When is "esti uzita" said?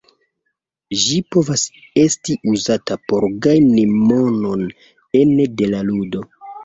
2.03-2.97